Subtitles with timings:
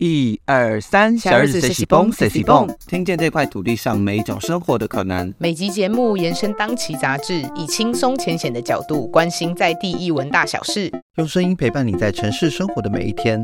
[0.00, 5.34] 一二三，小日子谁喜蹦谁喜蹦，听见这块土地上每一种生活的可能。
[5.38, 13.42] 每集节目延伸当期杂志，以轻松浅显的角度关心在地艺文大小事，用声音陪伴你在城市生活的每一天。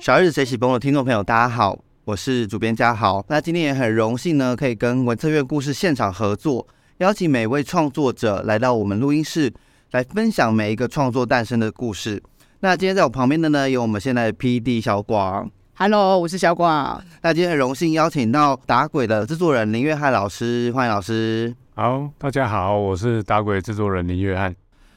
[0.00, 3.22] 小日子谁喜蹦的听众朋友，大家好，我是主编嘉豪。
[3.28, 6.66] 那今天也很荣幸呢，可以跟文策院故事现场合作，
[6.96, 9.52] 邀请每位创作者来到我们录音室。
[9.92, 12.20] 来分享每一个创作诞生的故事。
[12.60, 14.80] 那今天在我旁边的呢，有我们现在的 P.D.
[14.80, 15.48] 小广。
[15.74, 17.02] Hello，我是小广。
[17.22, 21.54] 那今天很荣幸邀请到打鬼的制作人林月翰老师，欢迎老师。
[21.74, 24.54] 好，大家好，我是打鬼制作人林月翰。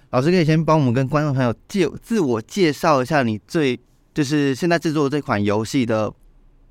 [0.09, 3.79] 老师可以先帮我们跟观众朋友介自我介绍一下，你最
[4.13, 6.11] 就是现在制作这款游戏的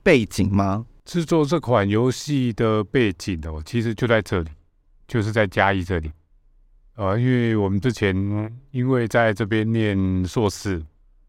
[0.02, 0.86] 背景吗？
[1.04, 4.50] 制作这款游戏的背景哦，其实就在这里，
[5.06, 6.10] 就是在嘉义这里。
[6.98, 8.12] 呃，因为我们之前
[8.72, 10.82] 因为在这边念硕士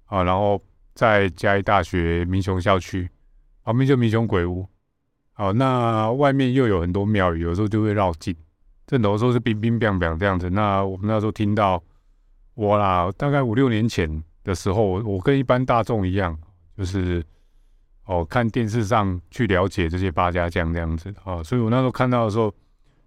[0.05, 0.59] 啊，然后
[0.95, 3.07] 在嘉义大学民雄校区
[3.63, 4.67] 旁边就民雄鬼屋，
[5.33, 8.35] 好，那外面又有很多庙宇，有时候就会绕境，
[8.87, 10.49] 这有时候是冰冰冰冰这样子。
[10.49, 11.79] 那我们那时候听到
[12.55, 16.35] 我啦，大概五六年前的时候，我跟一般大众一样，
[16.75, 17.23] 就是
[18.05, 22.51] 哦看电视上去了解这些八家将这样子啊，所以我那时候看到的时候，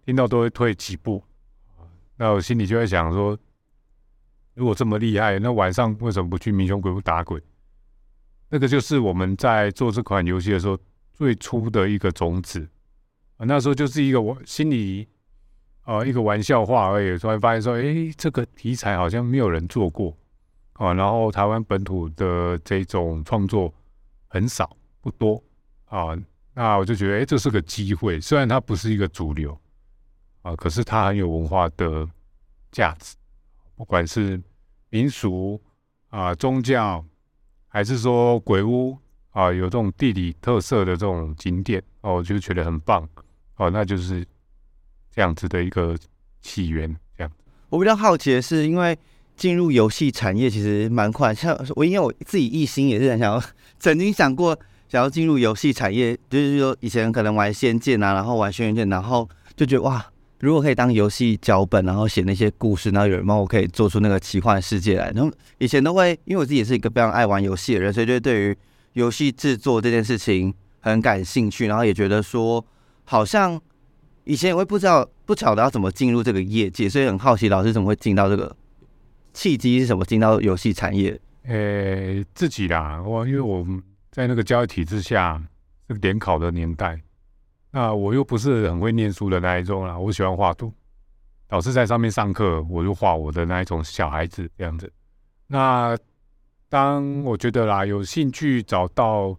[0.06, 1.20] 听到都会退几步。
[2.16, 3.36] 那我心里就在想说，
[4.54, 7.42] 如果这么厉害，那晚上为什么不去民雄鬼屋打鬼？
[8.48, 10.78] 那个就是我们在做这款游戏的时候
[11.12, 12.68] 最初的一个种子
[13.38, 13.46] 啊。
[13.46, 15.08] 那时候就是一个我心里
[15.82, 17.18] 啊一个玩笑话而已。
[17.18, 20.14] 突然发现说，哎，这个题材好像没有人做过
[20.74, 20.92] 啊。
[20.92, 23.72] 然后台湾本土的这种创作
[24.28, 25.42] 很少不多
[25.86, 26.14] 啊。
[26.54, 28.20] 那我就觉得，哎，这是个机会。
[28.20, 29.58] 虽然它不是一个主流。
[30.42, 32.06] 啊，可是它很有文化的
[32.70, 33.14] 价值，
[33.76, 34.40] 不管是
[34.90, 35.60] 民俗
[36.10, 37.04] 啊、宗教，
[37.68, 38.98] 还是说鬼屋
[39.30, 43.08] 啊，有这种地理特色的这种景点哦，我就觉得很棒
[43.56, 44.26] 哦，那就是
[45.10, 45.96] 这样子的一个
[46.40, 46.94] 起源。
[47.16, 47.32] 这样，
[47.70, 48.98] 我比较好奇的是，因为
[49.36, 53.42] 进入游戏产业其实蛮快，像我因为我自己一心也是很想要，
[53.78, 54.58] 曾经想过
[54.88, 60.04] 想要进入游戏产业，就是说以前可能玩仙剑啊，然后玩轩辕剑，然后就觉得哇。
[60.42, 65.08] 如果可以当游戏脚本，然后写那些故事，然后有人帮我可以做出那个奇幻世界来。
[65.12, 68.58] 然后以前都会，因为我自己也是一个非常爱玩游戏的人，所以就对于
[68.94, 71.68] 游戏制作这件事情很感兴趣。
[71.68, 72.66] 然后也觉得说，
[73.04, 73.60] 好像
[74.24, 78.56] 以前也会不知道不晓得要怎么进入这个业界，所以很好奇老师怎么会进到这个
[79.32, 81.16] 契机是什么，进到游戏产业？
[81.44, 83.64] 呃，自己啦，我因为我
[84.10, 85.40] 在那个教育体制下，
[85.88, 87.00] 是联考的年代。
[87.74, 90.70] 那我又不是很会念书的那一种啦，我喜欢画图，
[91.48, 94.92] 老师在上面上课，我就画我的那一种小孩子这样子。
[95.46, 95.96] 那
[96.68, 99.34] 当我觉得啦有兴趣找到，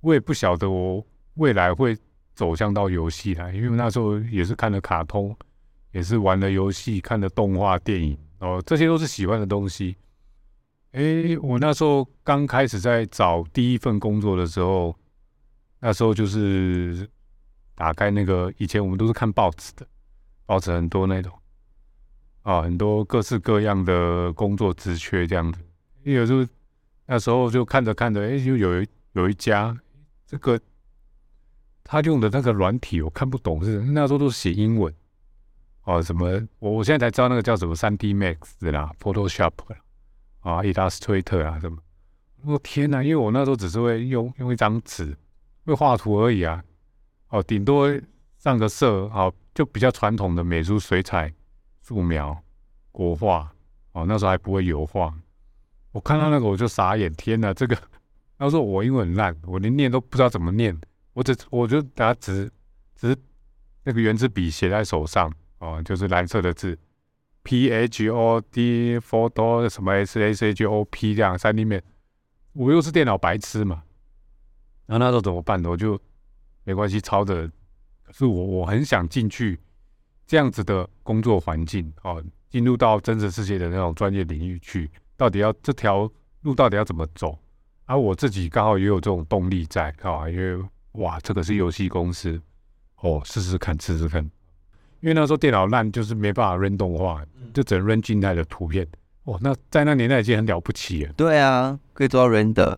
[0.00, 1.94] 我也不晓得我未来会
[2.34, 5.36] 走向到游戏啦，因为那时候也是看了卡通，
[5.90, 9.94] 也是玩了游戏，看了动画电影哦，这些都是喜欢的东西。
[10.92, 14.96] 诶，我那时候刚开始在找第一份工作的时候，
[15.80, 17.06] 那时候就是。
[17.74, 19.86] 打开那个，以前我们都是看报纸的，
[20.46, 21.32] 报纸很多那种，
[22.42, 25.60] 啊，很多各式各样的工作职缺这样子。
[26.02, 26.46] 有时候
[27.06, 29.76] 那时候就看着看着，哎，就有一有一家，
[30.26, 30.60] 这个
[31.82, 34.94] 他用的那个软体我看不懂，是那时候都是写英文，
[35.84, 36.28] 哦，什么
[36.58, 39.76] 我我现在才知道那个叫什么三 D Max 啦，Photoshop 啦
[40.40, 41.78] 啊，Illustrator 啊什么。
[42.44, 45.16] 我天哪，因为我那时候只是会用用一张纸
[45.64, 46.62] 会画图而已啊。
[47.32, 47.90] 哦，顶多
[48.36, 51.32] 上个色，好就比较传统的美术，水彩、
[51.80, 52.38] 素描、
[52.90, 53.50] 国画。
[53.92, 55.14] 哦，那时候还不会油画。
[55.92, 57.74] 我看到那个我就傻眼，天哪，这个！
[58.38, 60.78] 他说我英文很烂，我连念都不知道怎么念。
[61.14, 62.52] 我只我就拿纸，
[62.94, 63.16] 只
[63.84, 66.78] 那个圆珠笔写在手上，哦，就是蓝色的字
[67.44, 71.82] ，P H O D photo 什么 S S H O P 这样三 D 面。
[72.52, 73.84] 我又是电脑白痴嘛，
[74.84, 75.70] 然后那时候怎么办呢？
[75.70, 75.98] 我就。
[76.64, 77.50] 没关系，抄的，
[78.02, 79.58] 可是我我很想进去
[80.26, 86.10] 这样子的工作环境哦，进入到真实世界的那种专业领域去，到底要这条
[86.42, 87.38] 路到底要怎么走？
[87.86, 92.40] 而我自己刚好也有这种动力在啊，因为哇，这个是游戏公司
[93.00, 94.22] 哦，试试看，试试看。
[95.00, 98.86] 因为那时候电脑烂，就是没办法 run 动画，就只能 run 静态的图片。
[99.24, 101.12] 哦，那在那年代已经很了不起了。
[101.14, 102.76] 对啊，可以做到 render，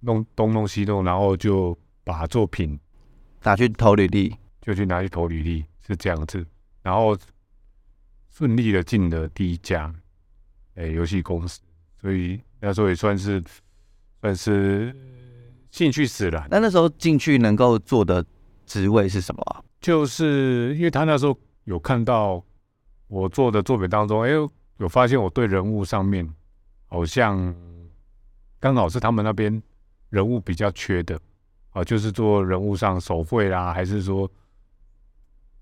[0.00, 2.78] 弄东弄西弄，然后就把作品。
[3.42, 6.44] 拿去投履历，就去拿去投履历，是这样子，
[6.82, 7.16] 然后
[8.30, 9.92] 顺利的进了第一家，
[10.74, 11.60] 诶游戏公司，
[12.00, 13.42] 所以那时候也算是
[14.20, 14.94] 算是
[15.70, 16.46] 兴趣使然。
[16.50, 18.24] 那那时候进去能够做的
[18.66, 19.62] 职位是什么啊？
[19.80, 22.42] 就是因为他那时候有看到
[23.08, 24.30] 我做的作品当中，哎、
[24.78, 26.28] 有发现我对人物上面
[26.86, 27.54] 好像
[28.60, 29.62] 刚好是他们那边
[30.10, 31.20] 人物比较缺的
[31.72, 34.30] 啊，就是做人物上手绘啦，还是说，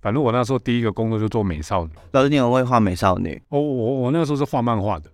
[0.00, 1.92] 反正我那时候第一个工作就做美少女。
[2.12, 3.40] 老师，你有会画美少女？
[3.48, 5.10] 哦，我我那个时候是画漫画的，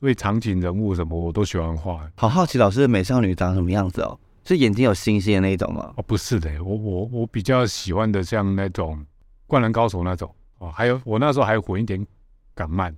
[0.00, 2.10] 所以场景人物什么我都喜欢画。
[2.16, 4.18] 好好奇老师的美少女长什么样子哦？
[4.44, 5.92] 是眼睛有星星的那一种吗？
[5.96, 9.04] 哦，不是的，我我我比较喜欢的像那种
[9.46, 12.06] 灌篮高手那种哦，还有我那时候还混一点
[12.54, 12.94] 港漫，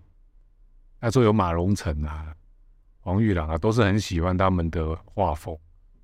[1.01, 2.35] 那时候有马荣成啊、
[3.01, 5.57] 黄玉郎啊，都是很喜欢他们的画风，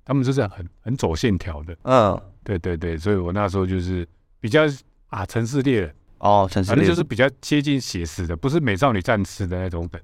[0.05, 4.07] 他们就是很很走线条的，嗯，对对对，所以我那时候就是
[4.39, 4.61] 比较
[5.07, 6.77] 啊城市猎人，哦，城市猎人。
[6.77, 9.99] 反正就是比较接近写实的，不是美少女战士的那种等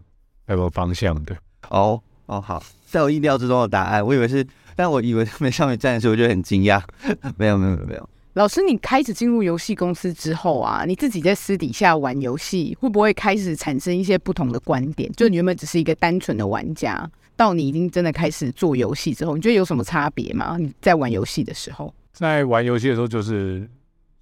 [0.48, 1.38] 那个方向的。
[1.70, 4.46] 哦哦好，在我意料之中的答案，我以为是，
[4.76, 6.82] 但我以为美少女战士，我就很惊讶。
[7.38, 15.12] 没有没有没有没有，老师，你开始进入游戏公司之后啊，你自己在私底下玩游戏，会不会开始产生一些不同的观点？
[15.12, 17.10] 就你原本只是一个单纯的玩家，
[17.42, 20.58] 到你已经真的开始做游戏之后，你觉得有什么差别吗？
[20.60, 23.68] 你在玩游戏的时候，在玩游戏的时候，就是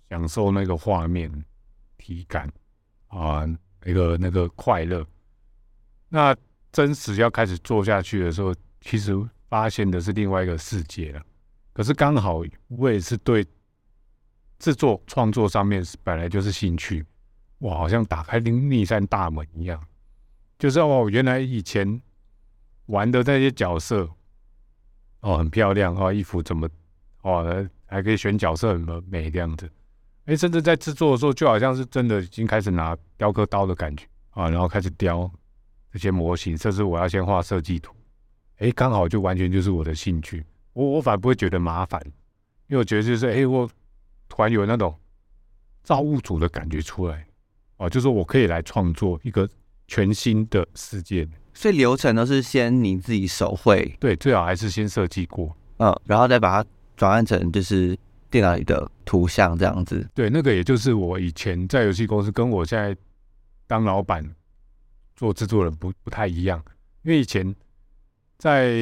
[0.09, 1.29] 享受那个画面、
[1.97, 2.49] 体感
[3.07, 3.45] 啊，
[3.83, 5.05] 那个那个快乐。
[6.07, 6.33] 那
[6.71, 9.13] 真实要开始做下去的时候，其实
[9.49, 11.21] 发现的是另外一个世界了。
[11.73, 13.45] 可是刚好我也是对
[14.59, 17.05] 制作创作上面本来就是兴趣，
[17.57, 19.77] 哇，好像打开另另一扇大门一样。
[20.57, 22.01] 就是哦，原来以前
[22.89, 24.09] 玩的那些角色，
[25.21, 26.67] 哦，很漂亮哦，衣服怎么
[27.21, 29.69] 哦，还可以选角色很美这样子。
[30.25, 35.31] 哎，甚至在制作的时候，就好像是真的已经开始拿雕刻刀的感觉啊，然后开始雕
[35.91, 37.95] 这些模型，甚至我要先画设计图。
[38.57, 40.43] 哎，刚好就完全就是我的兴趣，
[40.73, 42.01] 我我反而不会觉得麻烦，
[42.67, 43.69] 因为我觉得就是哎，我
[44.27, 44.93] 突然有那种
[45.83, 47.25] 造物主的感觉出来
[47.77, 49.47] 啊，就是我可以来创作一个
[49.87, 51.27] 全新的世界。
[51.59, 55.53] 所以流程都是先你自己手绘，对，最好还是先设计过。
[55.79, 60.09] 嗯，然后再把它转换成就是电脑里的图像这样子。
[60.15, 62.95] 对，那个也就是我以前在游戏公司，跟我现在
[63.67, 64.25] 当老板
[65.17, 66.63] 做制作人不不太一样。
[67.03, 67.53] 因为以前
[68.37, 68.77] 在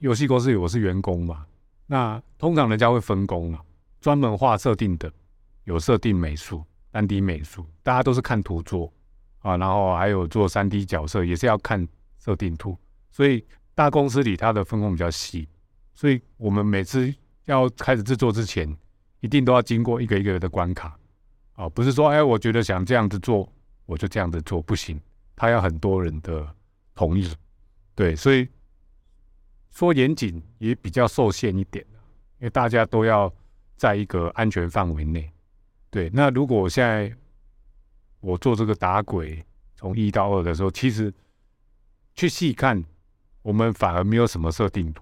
[0.00, 1.46] 游戏公司里我是员工嘛，
[1.86, 3.60] 那通常人家会分工啊，
[4.00, 5.08] 专门画设定的
[5.62, 8.92] 有设定美术、三 D 美术，大家都是看图做
[9.42, 11.86] 啊，然后还有做三 D 角色也是要看
[12.26, 12.76] 设定图，
[13.12, 15.48] 所以大公司里它的分工比较细，
[15.94, 17.14] 所以我们每次
[17.44, 18.76] 要开始制作之前，
[19.20, 20.98] 一定都要经过一个一个的关卡。
[21.52, 23.48] 啊，不是说哎，我觉得想这样子做，
[23.84, 25.00] 我就这样子做，不行，
[25.36, 26.52] 他要很多人的
[26.96, 27.32] 同意，
[27.94, 28.48] 对，所以
[29.70, 31.86] 说严谨也比较受限一点
[32.40, 33.32] 因为大家都要
[33.76, 35.30] 在一个安全范围内。
[35.90, 37.14] 对，那如果我现在
[38.18, 39.40] 我做这个打鬼
[39.76, 41.14] 从一到二的时候，其实
[42.16, 42.82] 去细看，
[43.42, 44.92] 我们反而没有什么设定，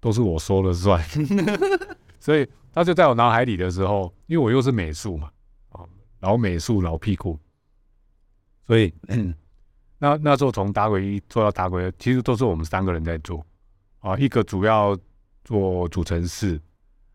[0.00, 1.00] 都是我说了算。
[2.18, 5.30] 所以他就在我脑海里的时候，因为我又是美术嘛，
[5.68, 5.84] 啊，
[6.20, 7.38] 老美术老屁股，
[8.66, 8.92] 所以
[9.98, 13.44] 那那时候从打鬼一做到打鬼二，其实都是我们三个人在做。
[14.00, 14.98] 啊，一个主要
[15.44, 16.60] 做主程式，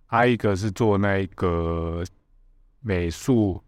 [0.06, 2.04] 还有一个是做那个
[2.80, 3.62] 美术，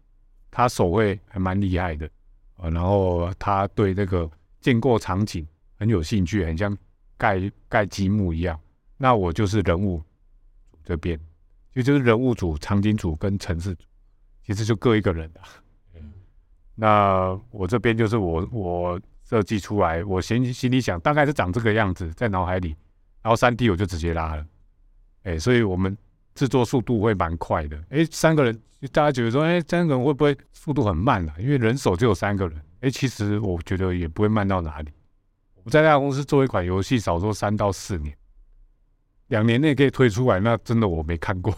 [0.50, 2.08] 他手绘还蛮厉害的。
[2.56, 6.76] 啊，然后他对那个建构场景很有兴趣，很像
[7.16, 8.58] 盖盖积木一样。
[8.96, 10.02] 那我就是人物
[10.84, 11.18] 这边，
[11.74, 13.84] 就就是人物组、场景组跟城市组，
[14.44, 15.40] 其实就各一个人的。
[16.74, 22.68] 那我这边就是我我设计出来，我心心里想大概是长这个样子，在脑海里，
[23.22, 24.46] 然后三 D 我就直接拉了，
[25.24, 25.96] 哎、所以我们
[26.34, 27.82] 制作速度会蛮快的。
[27.90, 28.58] 哎、三个人，
[28.92, 31.34] 大家觉得说，哎、三个人会不会速度很慢啊？
[31.38, 34.90] 因为人手只有三个人，哎、其实我觉得也不会慢到哪里。
[35.62, 38.16] 我在那家公司做一款游戏，少说三到四年，
[39.28, 41.54] 两年内可以推出来，那真的我没看过，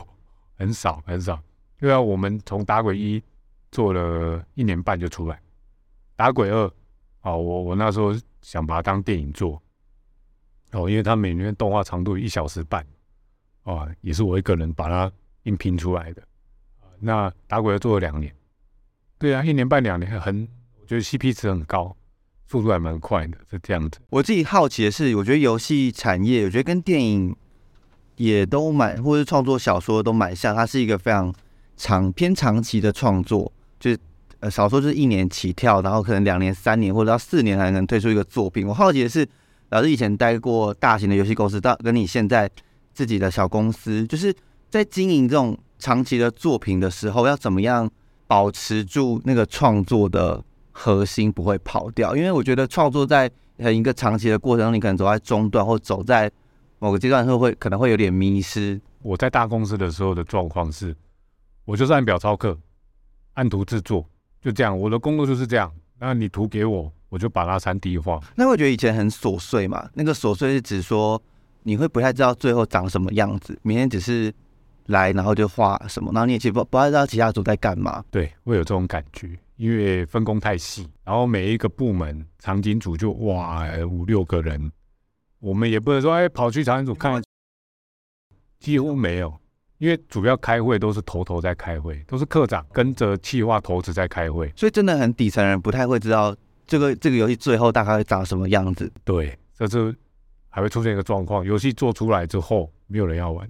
[0.57, 1.41] 很少很少。
[1.79, 3.23] 对啊，我们从打鬼一
[3.71, 5.41] 做了一年半就出来，
[6.17, 6.64] 打鬼二，
[7.23, 9.62] 哦，我我那时候想把它当电影做，
[10.73, 12.85] 哦，因为它每年动画长度一小时半，
[13.62, 15.11] 哦，也是我一个人把它
[15.45, 16.23] 硬拼出来的。
[16.99, 18.35] 那打鬼二做了两年，
[19.19, 20.49] 对啊，一年半两年很，
[20.92, 21.96] 我觉得 CP 值很高，
[22.46, 23.99] 速度还蛮快的，是这样子。
[24.11, 27.34] 我自己好奇的是，我觉得游戏产业，我觉得跟电影
[28.16, 31.32] 也都蛮，或是创作小说都蛮像，它是一个非常
[31.78, 33.99] 长偏长期的创作，就是
[34.40, 38.66] 呃少说就是一年起跳，然后可能两年、三年或者到四年才能推出一个作品。
[38.66, 39.26] 我好奇的是，
[39.70, 42.50] 老师以前待过大型的游戏公司，到跟你现在
[42.92, 44.34] 自己的小公司，就是
[44.68, 47.90] 在经营这种长期的作品的时候，要怎么样
[48.26, 52.17] 保持住那个创作的核心不会跑掉？
[52.17, 56.31] 因为我觉得创作在很一个长期的过程中，你可能走在中段或走在
[56.79, 58.81] 某个阶段的时候，会可能会有点迷失。
[59.02, 60.97] 我在大公司的时候的状况是，
[61.64, 62.59] 我就是按表操课，
[63.35, 64.05] 按图制作，
[64.41, 64.76] 就这样。
[64.76, 65.73] 我的工作就是这样。
[65.99, 68.21] 那你图给我，我就把它三 D 化。
[68.35, 71.21] 那我觉得以前很琐碎嘛，那个琐碎是指说
[71.62, 74.33] 你会不太知道最后长什么样子，明天只是
[74.87, 78.05] 来然后就画什么，然后你也其实不不太知道其他组在干嘛。
[78.11, 84.73] 对，会有这种感觉，因为分工太细，然后每一个部门场景组就哇五六个人，
[85.38, 87.23] 我们也不能说哎跑去场景组看。
[88.59, 89.33] 几乎没有，
[89.78, 98.92] 因为主要开会都是头头在开会，都是科长跟着企划头子在开会，所以真的很底层人不太会知道这个这个游戏最后大概会长什么样子。
[99.04, 99.95] 对，这是
[100.49, 103.49] 还会出现一个状况，游戏做出来之后没有人要玩。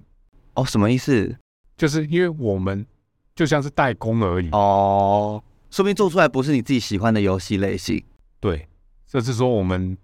[0.55, 1.35] 哦，什么意思？
[1.77, 2.87] 就是因为我们
[3.35, 4.49] 就像是代工而已。
[4.53, 5.43] 哦，
[5.73, 8.05] 说明做出来不是你自己喜欢的游戏类型。
[8.39, 8.69] 对，
[9.07, 9.97] 这是说我们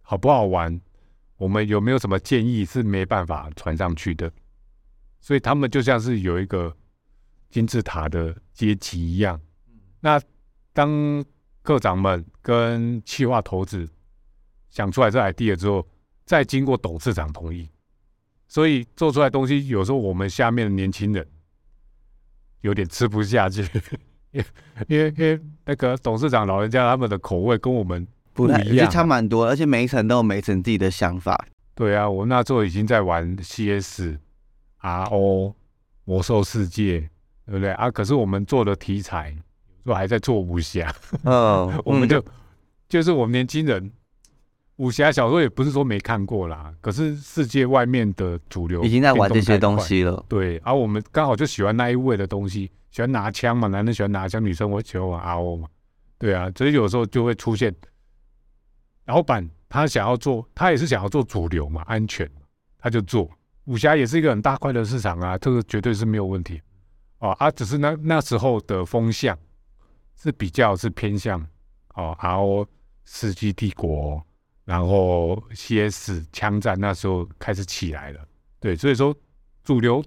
[0.00, 0.80] 好不好玩，
[1.36, 4.30] 我们有没有什么建议是没办法传上去的。
[5.20, 6.76] 所以他们就像是有一个
[7.48, 9.40] 金字塔的阶级一样。
[10.00, 10.20] 那
[10.72, 11.24] 当
[11.62, 13.88] 科长们跟企划头子
[14.70, 15.86] 想出来这 idea 之后，
[16.24, 17.70] 再经过董事长同意，
[18.48, 21.24] 所以做出来东西，有时候我们下面的年轻人
[22.62, 23.64] 有点吃不下去，
[24.88, 31.46] 因为因为那个董事长老人家他们的口味跟我们不一样，差蛮多，而且每一层都有每一层自己的想法。
[31.74, 34.16] 对啊，我那时候已经在玩 CS。
[34.84, 35.54] R O
[36.04, 37.08] 魔兽世界，
[37.46, 37.88] 对不对啊？
[37.88, 39.32] 可是我们做的题材，
[39.84, 42.20] 说还在做武侠，嗯， 我们就
[42.88, 43.92] 就是我们年轻人，
[44.82, 50.58] 武侠小说也不是说没看过啦，可是世界外面的主流已经在玩这些东西了，对。
[50.64, 55.68] 而我们刚好就喜欢那一位的东西，喜欢拿枪嘛，男人喜欢拿枪，女生我喜欢玩 R O 嘛，
[56.18, 57.72] 对啊，所以有时候就会出现
[59.06, 62.28] 老板他想要做，他也是想要做主流嘛，安全，
[62.76, 63.30] 他就做。
[63.66, 66.60] 武侠也是一个很大块的市场啊，这个绝对是没有问题
[67.20, 67.30] 哦。
[67.38, 69.38] 啊，只是那那时候的风向
[70.20, 71.40] 是比较是偏向
[71.94, 72.66] 哦 RO
[73.04, 74.20] 世纪帝国，
[74.64, 78.20] 然后 CS 枪战那时候开始起来了，
[78.60, 79.14] 对，所以说
[79.64, 80.02] 主流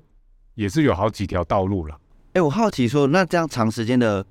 [0.53, 1.99] 也是有好几条道路了。
[2.33, 4.25] 哎，我好奇说，那这样长时间的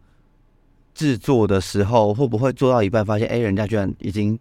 [0.95, 4.39] 制作的时候，会不会做到一半发现，哎，人家居然已经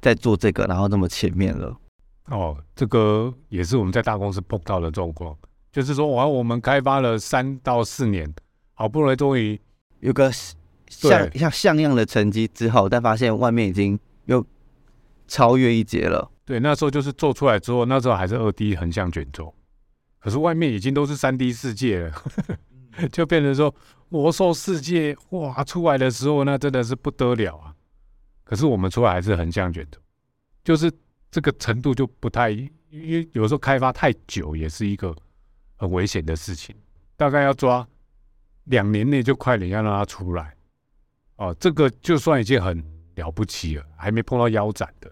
[0.00, 1.76] 在做这个，然后那么前面了？
[2.26, 5.36] 哦，这个也是我们在大公司碰到的状况，
[5.72, 8.32] 就是说，完我们开发了三到四年，
[8.74, 9.60] 好不容易终于
[10.00, 10.30] 有个
[10.86, 14.44] 像像像样的成绩之后，但发现外面已经又
[15.30, 16.30] 超越一截了。
[16.44, 19.54] 对，那时候就是做出来之后，那时候还是二 D 横向卷轴，
[20.18, 22.22] 可是外面已经都是三 D 世界了，
[23.10, 23.74] 就变成说
[24.08, 27.74] 魔兽世界哇出来的时候，那真的是不得了啊！
[28.44, 29.98] 可是我们出来还是横向卷轴，
[30.62, 30.92] 就是。
[31.32, 35.14] 这个程度就不太，因为有时候开发太久也是一个
[35.76, 36.74] 很危险的事情。
[37.16, 37.86] 大概要抓
[38.64, 40.52] 两年内就快点要让它出来，
[41.36, 42.84] 哦，这个就算已经很
[43.14, 45.08] 了不起了，还没碰到腰斩的，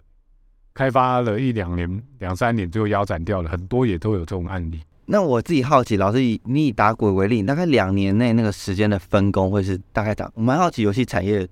[0.73, 4.81] 开发了一两年、两三年就腰斩掉了，很多也都有这种案例。
[5.05, 10.31] 那我自己好奇，老师以你以打鬼为例，大概两年内那个时间的分工会是大概打？
[10.35, 11.47] 我蛮好奇游戏产业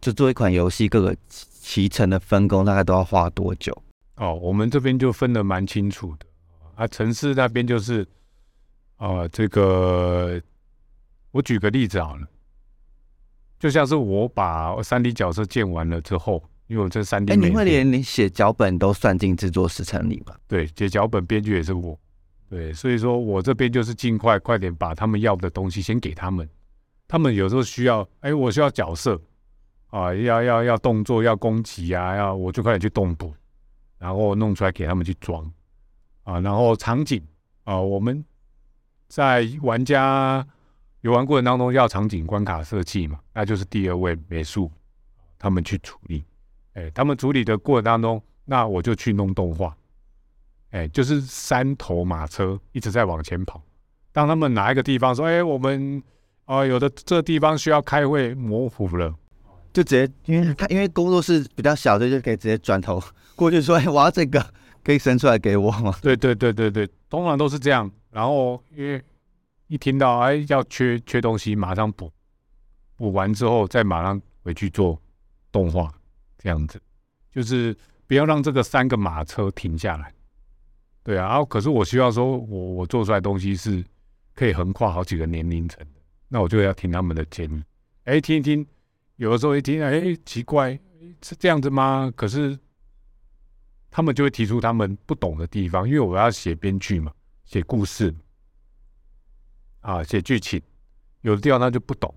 [0.00, 1.16] 就做一款游戏，各个
[1.62, 3.76] 提成的分工大概都要花多久？
[4.16, 6.26] 哦，我们这边就分的蛮清楚的
[6.74, 6.86] 啊。
[6.88, 8.04] 城市那边就是，
[8.96, 10.40] 啊，这个
[11.30, 12.26] 我举个例子好了，
[13.60, 20.34] 就像是我把三 D 角色建完了之后，因为我这三 D，哎，你会连你写脚本都算进制作时程里吗？
[20.48, 21.98] 对，写脚本编剧也是我，
[22.48, 26.48] 对，所以说我这边就是尽快快点把他们要的东西先给他们。
[27.08, 29.20] 他们有时候需要，哎，我需要角色
[29.88, 33.32] 啊，要要要动作，要攻击啊，要我就快点去动补。
[33.98, 35.50] 然后弄出来给他们去装
[36.24, 37.22] 啊，然后场景
[37.64, 38.22] 啊，我们
[39.08, 40.46] 在玩家
[41.00, 44.70] 游玩过程当中要场景关卡设计嘛，那就是第二位美术
[45.38, 46.22] 他们去处理。
[46.76, 49.74] 哎，他们处理的过程当中，那我就去弄动画。
[50.70, 53.62] 哎，就是三头马车一直在往前跑。
[54.12, 56.02] 当他们哪一个地方说：“哎，我们
[56.44, 59.14] 啊，有的这地方需要开会模糊了。”
[59.72, 63.02] 就直接，因为他因为工作室比较小，所以就可以直接转头
[63.34, 64.44] 过去说：“哎，我要这个，
[64.84, 67.90] 可以伸出来给我吗？”对对对对对，通常都是这样。
[68.10, 69.02] 然后因为
[69.68, 72.10] 一听到哎要缺缺东西，马上补，
[72.96, 75.00] 补完之后再马上回去做
[75.52, 75.92] 动画，
[76.46, 76.80] 这样子，
[77.32, 77.76] 就是
[78.06, 80.14] 不要让这个三个马车停下来。
[81.02, 83.84] 对啊，然后可是我希望说我我做出来东西是
[84.32, 87.64] 可以横跨好几个年龄层的，那我就要听他们的建议。
[88.04, 88.64] 哎，听一听，
[89.16, 90.78] 有的时候一听，哎，奇怪，
[91.20, 92.12] 是这样子吗？
[92.14, 92.56] 可是
[93.90, 97.12] 他们就会提出他们不懂的地方，因为我要写编剧嘛，
[97.44, 98.14] 写故事
[99.80, 100.62] 啊，写剧情，
[101.22, 102.14] 有的地方他就不懂。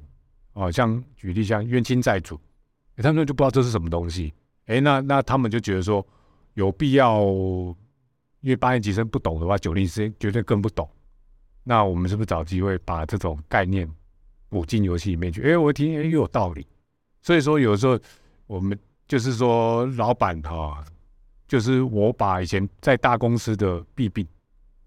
[0.53, 2.39] 哦，像举例像冤亲债主，
[3.01, 4.33] 他们就不知道这是什么东西。
[4.65, 6.05] 哎，那那他们就觉得说
[6.53, 7.21] 有必要，
[8.41, 10.87] 因为八年级生不懂的话，九年级生绝对更不懂。
[11.63, 13.89] 那我们是不是找机会把这种概念
[14.47, 15.41] 补进游戏里面去？
[15.43, 16.65] 哎，我一听哎又有道理。
[17.21, 17.99] 所以说有时候
[18.47, 18.77] 我们
[19.07, 20.83] 就是说老板哈，
[21.47, 24.25] 就是我把以前在大公司的弊病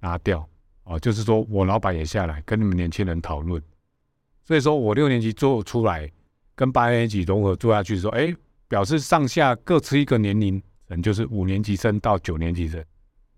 [0.00, 0.48] 拿掉
[0.84, 3.62] 啊，就是说我老板也下来跟你们年轻人讨论。
[4.44, 6.10] 所以说我六年级做出来，
[6.54, 8.34] 跟八年级融合做下去，的时候，哎，
[8.68, 12.84] 表示上下各吃一个年龄层，就是五年级生到九年级生，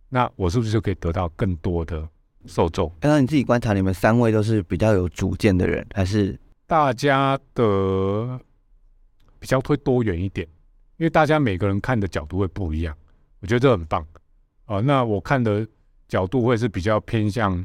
[0.09, 2.09] 那我是不是就可以得到更多的
[2.47, 2.91] 受众？
[3.01, 8.39] 刚刚你自己观察，你们三位都是比较有主见的人，还是大家的
[9.39, 10.47] 比较会多元一点？
[10.97, 12.97] 因为大家每个人看的角度会不一样，
[13.41, 14.07] 我觉得这很棒。
[14.67, 15.67] 哦，那我看的
[16.09, 17.65] 角度会是比较偏向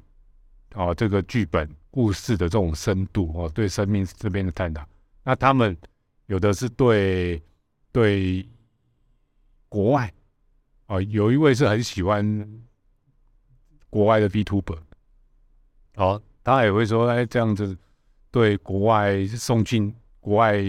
[0.76, 1.70] 哦这个剧本。
[1.92, 4.86] 故事的这种深度哦，对生命这边的探讨，
[5.24, 5.78] 那他们
[6.28, 7.42] 有的是对
[7.92, 8.48] 对
[9.68, 10.12] 国外
[10.88, 12.48] 哦，有一位是很喜欢
[13.90, 14.78] 国外的 VTuber，
[15.96, 17.78] 哦，他也会说，哎，这样子
[18.32, 20.64] 对国外送进国外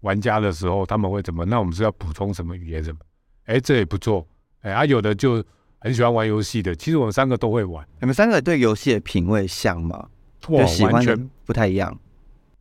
[0.00, 1.44] 玩家的时候，他们会怎么？
[1.44, 2.98] 那我们是要补充什么语言什么？
[3.44, 4.26] 哎，这也不错，
[4.60, 5.44] 哎，啊，有的就
[5.80, 7.86] 很喜欢玩游戏的，其实我们三个都会玩。
[8.00, 10.08] 你们三个对游戏的品味像吗？
[10.48, 11.98] 哇，完全不太一样，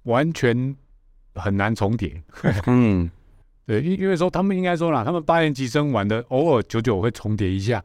[0.04, 0.76] 完全
[1.38, 2.22] 很难重叠。
[2.66, 3.10] 嗯，
[3.66, 7.84] 对，因因为说他们应该说啦，他们八年级生玩的偶尔久久会重叠一下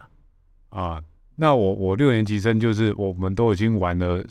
[0.71, 1.03] 啊。
[1.37, 4.25] 那我我六年级生就是我们都已经玩了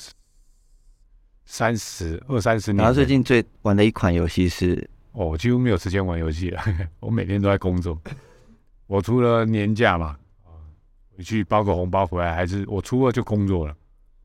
[1.46, 2.78] 三十二三十年。
[2.78, 6.62] 然后最近最玩的一款游戏是，哦，我几乎没有时间玩游戏了，
[7.02, 8.00] 我每天都在工作。
[8.88, 10.54] 我除了年假嘛，啊，
[11.18, 13.76] 回去包个红包回来，还是我初二就工作了。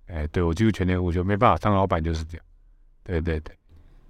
[0.09, 2.47] 哎，对我几乎全年无休，没办法，当老板就是这样。
[3.03, 3.57] 对对对，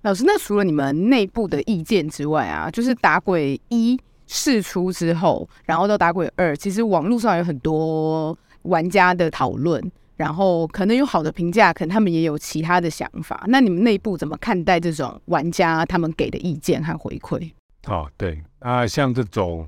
[0.06, 9.82] 老师，那除了你们内部的意见之外啊，就是打鬼一试出之后，然后到打鬼二，其实网络上有很多玩家的讨论，
[10.14, 13.42] 然后可能有好的评价，可能他们也有其他的想法。
[13.48, 17.50] 那你们内部怎么看待这种玩家他们给的意见和回馈？
[17.88, 19.66] 哦，对，那像这种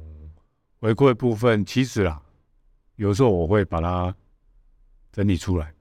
[0.78, 2.22] 回馈部分，其实啊，
[2.94, 4.14] 有时候我会把它
[5.10, 5.74] 整理出来。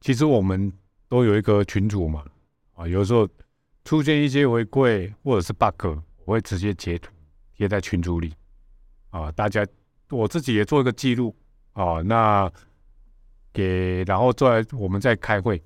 [0.00, 0.72] 其实我们
[1.08, 2.24] 都有一个群组嘛，
[2.74, 3.28] 啊，有时候
[3.84, 7.12] 出现一些违规或者是 bug，我会直接截图
[7.56, 8.32] 贴在群组里，
[9.10, 9.66] 啊，大家
[10.10, 11.34] 我自己也做一个记录，
[11.72, 12.50] 啊，那
[13.52, 15.62] 给然后再我们再开会，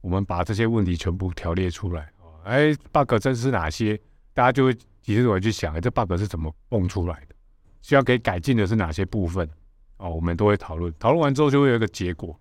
[0.00, 3.98] 我们把这些问题全部条列出来，啊，哎，bug 真是哪些，
[4.34, 7.34] 大家就会其实我去想，这 bug 是怎么蹦出来的，
[7.82, 9.48] 需要给改进的是哪些部分，
[9.96, 12.38] 哦，我们都会讨论，讨论完之后就会有一个结果。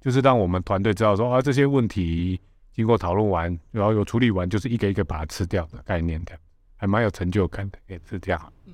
[0.00, 2.40] 就是让我们团队知道说啊，这些问题
[2.80, 6.32] 经过讨论完，然后有处理完，就是一个一个把它吃掉的概念的，
[6.76, 8.52] 还蛮有成就感的，也是这样。
[8.64, 8.72] 嗯，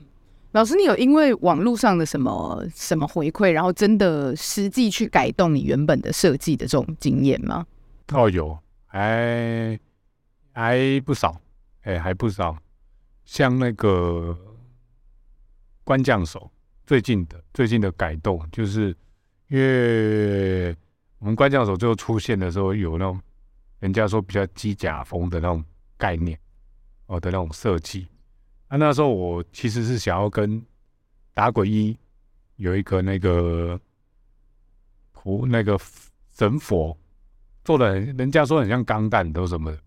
[0.53, 7.67] 老师，你有因为网络上的什么什么回馈，然后真的实际去改动你原本的设计的这种经验吗？
[8.13, 9.77] 哦，有，还
[10.53, 11.41] 还不少，
[11.83, 12.57] 哎，还不少。
[13.25, 14.39] 像那个
[15.83, 16.49] 关将手
[16.87, 18.97] 最近的最近的改动，就是
[19.49, 20.77] 因为。
[21.19, 23.19] 我们关将手最后出现的时候，有那种
[23.79, 25.65] 人家说比较机甲风的那种
[25.97, 26.39] 概念
[27.07, 28.07] 哦的那种设计。
[28.69, 30.65] 啊，那时候我其实是想要跟
[31.35, 31.97] 打鬼一
[32.57, 33.81] 有一个那个
[35.13, 35.79] 图那个
[36.31, 36.97] 神佛
[37.65, 39.79] 做的，人家说很像钢弹都什么的，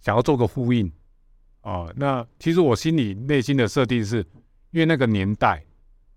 [0.00, 0.90] 想要做个呼应
[1.62, 1.92] 哦。
[1.96, 4.18] 那其实我心里内心的设定是，
[4.70, 5.64] 因为那个年代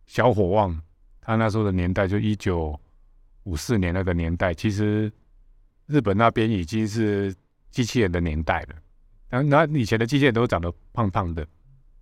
[0.05, 0.79] 小火旺
[1.19, 2.79] 他那时候的年代就一九。
[3.43, 5.09] 五四年那个年代，其实
[5.87, 7.33] 日本那边已经是
[7.71, 8.75] 机器人的年代了。
[9.29, 11.45] 然后，那以前的机器人都长得胖胖的，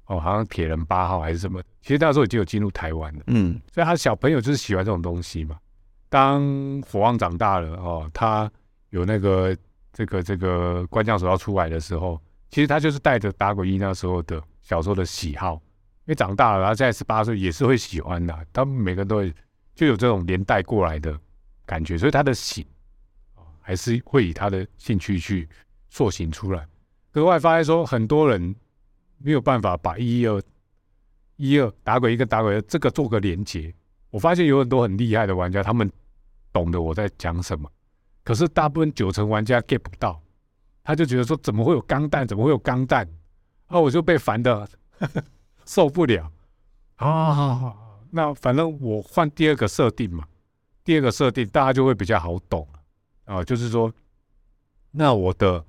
[0.05, 1.61] 哦，好像铁人八号还是什么。
[1.81, 5.57] 其实那时候已经有进入台湾了，嗯，所以他小朋友就是喜欢这种东西嘛。
[6.09, 6.43] 当
[6.81, 8.51] 火旺长大了，哦，他
[8.89, 9.55] 有那个
[9.91, 15.61] 这个这个关将手要出来的时候，其实他就是带着打鬼一那时候的小时候的喜好，因
[16.07, 18.45] 为长大了，他现在十八岁也是会喜欢的。
[18.51, 19.33] 他们每个人都会
[19.73, 21.17] 就有这种连带过来的。
[21.67, 22.74] 感觉，所以他的醒啊，
[23.65, 25.49] 还是会以他的兴趣去
[25.89, 26.59] 塑形出来。
[27.11, 28.55] 可是后来发现说，很多人
[29.17, 30.39] 没有办法把一二
[31.37, 33.73] 一二打鬼一跟打鬼二这个做个连接。
[34.11, 35.91] 我发现有很多很厉害的玩家，他们
[36.53, 37.67] 懂得我在讲什么，
[38.23, 40.21] 可是大部分九成玩家 get 不到，
[40.83, 43.09] 他就觉得说怎么会有钢弹，怎么会有钢弹，
[43.65, 44.69] 啊，我就被烦的
[45.65, 46.31] 受不了。
[46.97, 47.75] 啊，
[48.11, 50.23] 那反正我换第二个设定嘛，
[50.85, 52.79] 第二个设定大家就会比较好懂啊，
[53.25, 53.93] 啊就是说，
[54.91, 55.63] 那我的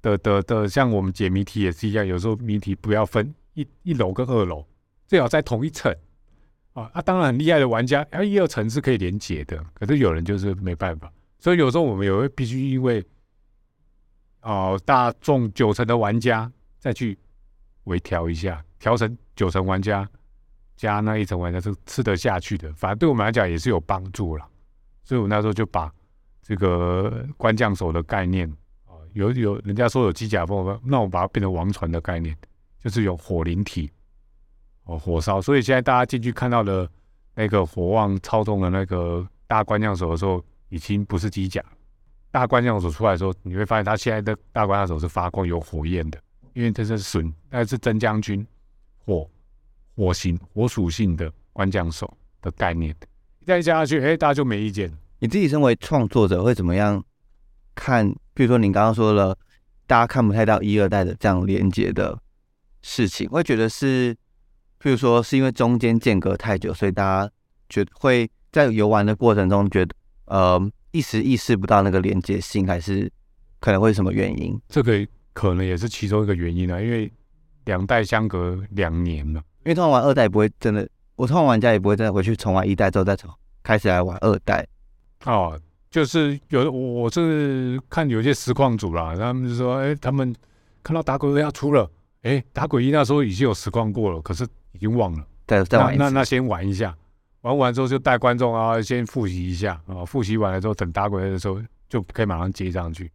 [0.00, 4.64] 的的的，像我们解谜题也是一样，有时候谜题不要分一一楼跟二楼，
[5.06, 5.94] 最好在同一层。
[6.74, 13.04] 啊，啊，当然很厉害的玩家，啊，一二层是可以连接的，可是有人就是没办法，所以有时候我们也会必须因为，
[14.40, 17.18] 哦，大众九成的玩家再去
[17.84, 20.08] 微调一下，调成九成玩家
[20.74, 24.48] 加那一层玩家是吃得下去的，反正对我们来讲也是有帮助了。
[25.04, 25.92] 所以我那时候就把
[26.42, 28.46] 这个官将手的概念
[28.84, 32.36] 啊，有有人家说有机甲风，那我把它变成王传的概念，
[32.82, 33.90] 就是有火灵体。
[34.84, 36.90] 哦，火烧，所以现在大家进去看到的
[37.36, 41.64] 那个火旺操纵的那个大官将手的时候，已经不是机甲。
[42.32, 46.20] 大官将手出来的时候，你会发现他现在的大官将手是发光有火焰的，
[46.54, 48.44] 因为这是损，那是真将军
[49.04, 49.30] 火
[49.94, 52.92] 火型火属性的官将手的概念。
[53.46, 54.92] 再加下去，哎，大家就没意见。
[55.22, 57.00] 你自己身为创作者会怎么样
[57.76, 58.12] 看？
[58.34, 59.38] 比如说你刚刚说了，
[59.86, 62.18] 大家看不太到一二代的这样连接的
[62.82, 64.12] 事情，会觉得是？
[64.80, 67.32] 譬如说，是因为中间间隔太久，所以大家
[67.68, 73.08] 觉会在游玩的过程中觉得，呃，一时意识不到那个连接性，还是
[73.60, 74.60] 可能会什么原因？
[74.68, 77.08] 这个可能也是其中一个原因啊，因为
[77.66, 79.40] 两代相隔两年了。
[79.64, 83.30] 因为通常玩二代不会真的，我通常玩家也不会真的回去重玩一代之后再重
[83.62, 84.66] 开始来玩二代。
[85.24, 90.34] 哦，就是有我是看有些实况组啦，他们就说，哎，他们
[90.82, 91.90] 看到打鬼要出了，
[92.22, 94.46] 哎，打鬼一那时候已经有实况过了，可是。
[94.74, 96.96] 已经忘了，再再玩那那先玩一下，
[97.42, 103.12] 玩完之后就带观众啊，先复习一下啊，复习完了之后，等打鬼的时候就可以马上接上去。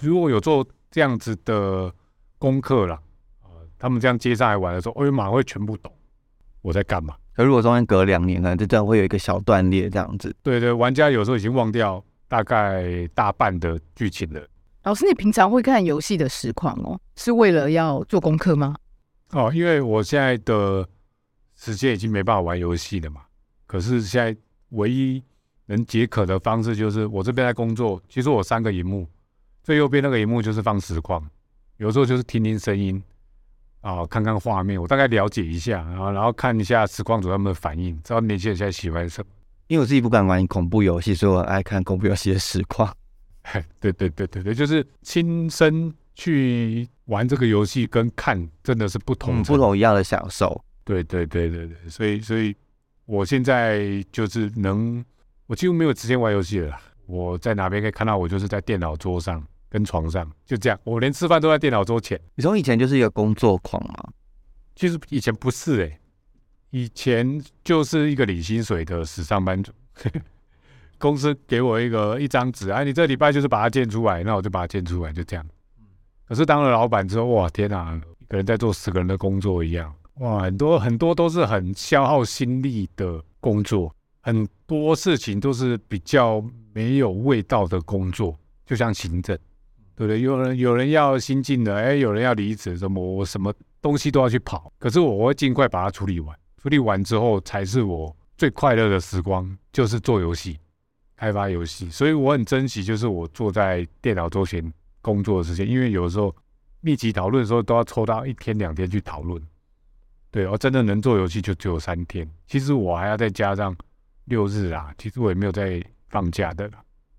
[0.00, 1.90] 如果有做这样子的
[2.36, 2.96] 功课了
[3.42, 5.90] 啊，他们这样接上来玩的时候，哦，马上会全部懂
[6.62, 7.14] 我在干嘛。
[7.36, 10.34] 可如果中间隔两年，可能就这样会有一个小断裂这样子。
[10.42, 14.40] 对对，玩家有时候已经忘掉大概大半的剧情了。
[14.84, 18.74] 老师，你平常会看游戏的实况哦，是为了要做功课吗？
[19.32, 20.88] 哦，因为我现在的
[21.56, 23.20] 时间已经没办法玩游戏了嘛。
[23.66, 24.34] 可是现在
[24.70, 25.22] 唯一
[25.66, 28.00] 能解渴的方式就是我这边在工作。
[28.08, 29.06] 其实我三个荧幕，
[29.62, 31.22] 最右边那个荧幕就是放实况，
[31.76, 33.02] 有时候就是听听声音
[33.86, 39.28] 啊，看看画面，我大概了解一下，然后然后看一下实况组他们的反应，知道年轻人现在喜欢什么。
[39.68, 42.92] 因为我自己不敢玩恐怖游戏，所以我爱看恐怖游戏的实况。
[43.80, 45.94] 对对对对对，就是亲身。
[46.18, 50.58] 去玩这个游戏跟看真的是不同，不同一样的享受。
[50.82, 52.56] 对对对对对，所以所以
[53.04, 55.04] 我现在就是能，
[55.46, 56.74] 我几乎没有时间玩游戏了。
[57.04, 60.78] 我在哪边可以看到我，就是在电脑桌上跟床上，就这样。
[60.84, 62.20] 我连吃饭都在电脑桌前。
[62.34, 63.94] 你从以前就是一个工作狂吗？
[64.74, 66.00] 其实以前不是哎，
[66.70, 69.72] 以前就是一个领薪水的死上班族。
[70.98, 75.46] 公司给我一个一张纸，哎，你这礼拜就是把它建出来，那我就把它建出来，就这样。
[76.26, 89.38] 可是当了老板之后，哇，天哪，一个人在做十个人的工作一样，哇，很多很多都是很消耗心力的工作，很多事情都是比较没有味道的工作，就像行政，
[89.96, 90.20] 对不对？
[90.20, 100.58] 有人有人要新进的，哎，有人要离职，什么我什么东西都要去跑，可是我会尽快把它处理完，处理完之后才是我最快乐的时光，就是做游戏，
[101.16, 104.72] 开发游戏，所以我很珍惜，就是我坐在电脑桌前。
[105.02, 106.34] 工作的时间，因为有的时候
[106.80, 109.40] 密集讨论的时候都要抽到一天两天去讨论，
[110.32, 112.28] 对，而真的能做游戏就只有三天。
[112.48, 113.72] 其实我还要再加上
[114.24, 116.68] 六日啊，其实我也没有在放假的，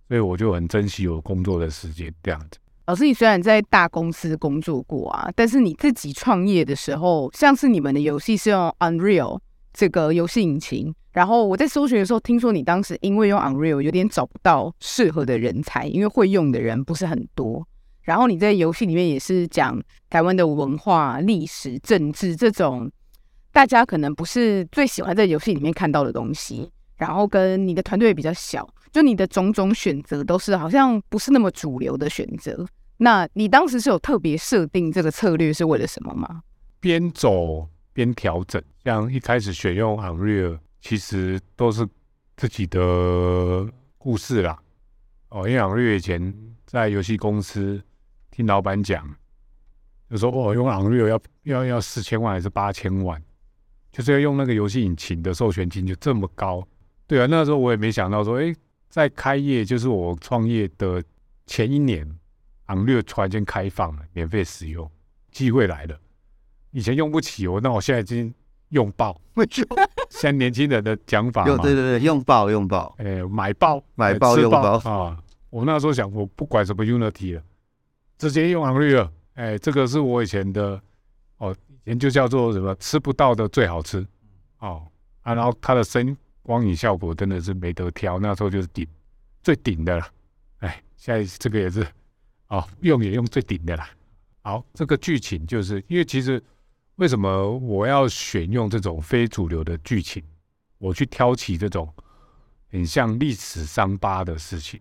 [0.09, 2.59] 所以我就很珍惜我工作的时间这样子。
[2.87, 9.37] 老师，你虽然在大公司工作过啊，但是你自己创业的时候，像是你们的游戏是用 Unreal
[9.73, 17.67] 这个游戏引擎，然后我在搜寻的时候，听说你当时因为用 Unreal 有点找不到适合的人才，因为会用的人不是很多。
[18.03, 19.77] 然后你在游戏里面也是讲
[20.09, 22.89] 台湾的文化、历史、政治这种
[23.51, 26.71] 大家可能不是最喜欢在游戏里面看到的东西。
[26.95, 32.65] 然后跟你的团队也比较小，就你的种种选择都是好像不是那么主流的选择。
[32.97, 36.43] 那你当时是有特别设定这个策略是为了什么吗？
[36.79, 41.87] 边走边调整，像一开始选用 Unreal，其实都是
[42.35, 44.57] 自己的故事啦。
[45.29, 46.33] 哦，因为 Unreal 以前
[46.65, 47.81] 在游戏公司。
[48.29, 49.03] 听老板讲，
[50.11, 53.19] 就说哦，用 Unreal 要要要四千万还是八千万，
[53.91, 56.63] 就是要用那个游戏引擎的授权金就这么高。
[57.07, 58.53] 对啊，那时候我也没想到说，哎，
[58.89, 61.03] 在开业就是我创业的
[61.47, 62.07] 前一年
[62.67, 64.89] ，Unreal 突然间开放了，免费使用，
[65.31, 65.99] 机会来了。
[66.71, 68.33] 以前用不起哦，那我现在已经
[68.69, 69.19] 用爆。
[70.09, 75.17] 现在年轻人的讲法嘛，用对对对，用爆用爆，哎，买爆买爆用爆啊！
[75.49, 77.43] 我那时候想，我不管什么 Unity 了，
[78.17, 79.09] 直接用 Unreal。
[79.35, 80.81] 哎，这个是我以前的
[81.37, 84.05] 哦，以前就叫做什么吃不到的最好吃
[84.59, 84.87] 哦
[85.21, 88.87] 啊，然后它的声光影效果真的是没得挑，那时候就是顶
[89.43, 90.07] 最顶的了。
[90.59, 91.85] 哎，现在这个也是
[92.47, 93.89] 哦，用也用最顶的啦。
[94.41, 96.41] 好，这个剧情就是因为其实
[96.95, 100.23] 为什么我要选用这种非主流的剧情，
[100.77, 101.93] 我去挑起这种
[102.71, 104.79] 很像历史伤疤的事情。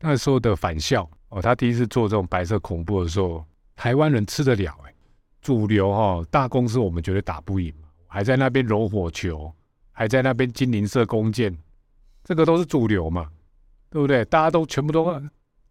[0.00, 4.94] 那时候的反校哦，他第一次做这种白色恐怖的时候，台湾人吃得了哎、
[5.40, 7.74] 主流哈、大公司我们绝对打不赢，
[8.06, 9.52] 还在那边揉火球，
[9.90, 11.56] 还在那边金陵射弓箭，
[12.22, 13.28] 这个都是主流嘛，
[13.90, 14.24] 对不对？
[14.26, 15.20] 大家都全部都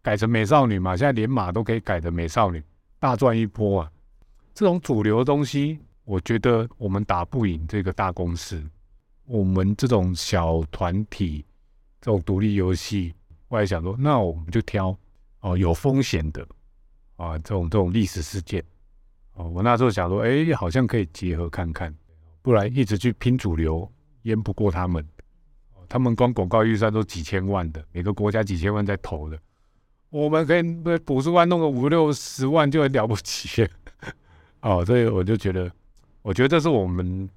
[0.02, 2.62] 改成美少女嘛，现在连马都可以改成美少女，
[2.98, 3.92] 大赚一波啊！
[4.54, 8.62] 这种主流的东西，我觉得我们打不赢这个大公司，
[9.26, 11.44] 我们这种小团体，
[12.00, 13.14] 这种独立游戏，
[13.48, 14.96] 我还想说，那我们就挑
[15.40, 16.46] 哦有风险的
[17.16, 18.64] 啊，这种这种历史事件
[19.34, 19.48] 哦。
[19.48, 21.94] 我那时候想说，哎，好像可以结合看看，
[22.40, 23.90] 不然一直去拼主流，
[24.22, 25.06] 淹不过他们。
[25.88, 29.38] 他们光广告预算都几千万的，每个国家几千万在投的，
[30.10, 30.62] 我们可以
[31.04, 33.66] 补助万弄个五六十万就很了不起。
[34.62, 35.70] 哦，所以我就觉得，
[36.22, 37.28] 我觉得这是我们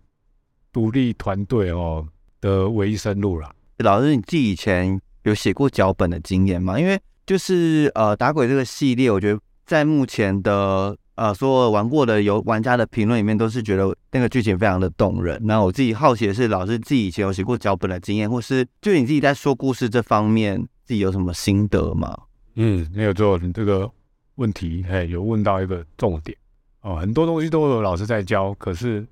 [0.71, 2.07] 独立团队哦
[2.39, 3.53] 的唯一生路了。
[3.79, 6.79] 老师，你自己以前有写过脚本的经验吗？
[6.79, 15.39] 因为就是呃，打鬼这个系列，我觉得在目前的呃所有玩过的游玩家的评论里面，都是觉得那个剧情非常的动人。
[15.43, 22.17] 那我自己好奇的是，老师自己以前有写过脚本的经验，或是就你自己在说故事这方面，自己有什么心得吗？
[22.63, 23.91] 嗯，没有错，你这个
[24.35, 26.37] 问题，哎，有问到一个重点
[26.81, 26.95] 哦。
[26.97, 29.03] 很多东西都有老师在教，可是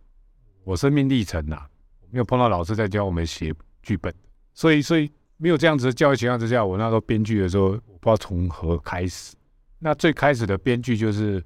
[0.64, 1.66] 我生命历程呐、
[2.12, 4.14] 没有碰到老师在教我们写剧本，
[4.54, 9.36] 所以，所以没有这样子的教育情况之下，我那时候编剧的时候，我不知道从何开始。
[9.80, 11.44] 那最开始的编剧就是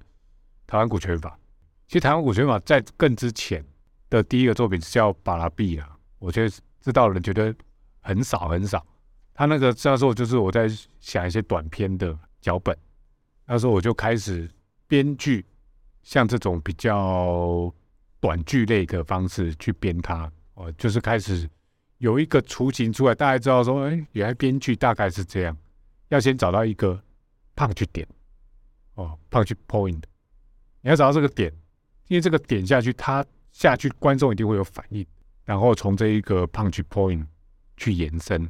[0.67, 1.39] 台湾股权法。
[1.87, 3.63] 其实台湾股权法在更之前
[4.09, 6.49] 的第一个作品是叫《巴拉币》啊，我觉得
[6.81, 7.55] 知道的人觉得
[8.01, 8.85] 很少很少。
[9.33, 10.69] 他那个那时候就是我在
[10.99, 12.77] 想一些短篇的脚本，
[13.45, 14.49] 那时候我就开始
[14.87, 15.43] 编剧，
[16.03, 17.73] 像这种比较
[18.19, 21.49] 短剧类的方式去编它，哦，就是开始
[21.97, 25.57] 有一个雏形出来，大家知道说，哎，原来编剧大概是这样，
[26.09, 27.01] 要先找到一个
[27.55, 28.07] punch 点，
[28.93, 30.01] 哦，punch point，
[30.81, 31.51] 你要找到这个点，
[32.07, 35.05] 因为这个点下去，它下去观众一定会有反应，
[35.43, 37.25] 然后从这一个 punch point
[37.77, 38.47] 去延伸。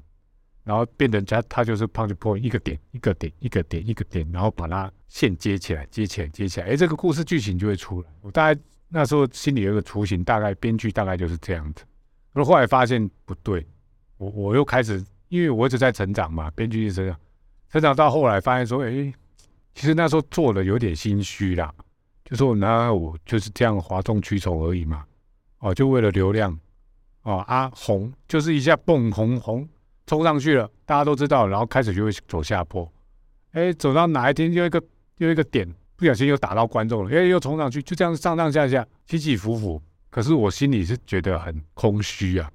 [0.63, 8.09] 然后变成它它就是 punch point 一个点一个点一个点一个点，然后把它线接起来，接起来，接起来，哎，这个故事剧情就会出来。
[8.21, 11.83] 我大概那时候心里有一个雏形，大概编剧大概就是这样子。
[12.33, 13.65] 可是后来发现不对，
[14.17, 17.19] 我我又开始，因为我一直在成长嘛，编剧一直成长，
[17.69, 19.13] 成长到后来发现说，哎，
[19.75, 21.73] 其实那时候做的有点心虚啦，
[22.23, 25.05] 就说那我就是这样哗众取宠而已嘛，
[25.59, 26.57] 哦，就为了流量，
[27.23, 29.67] 哦啊红就是一下蹦红红。
[30.05, 32.91] 冲上去了，大家都知道，然后开始就会走下坡，
[33.51, 34.83] 哎，走到哪一天又一个
[35.17, 39.81] 又一个点，不小心又打到观众了，哎，又冲上去，就这样上上下下起起伏伏。
[40.09, 42.51] 可是我心里是觉得很空虚啊，